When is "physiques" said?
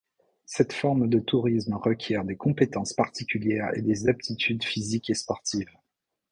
4.63-5.11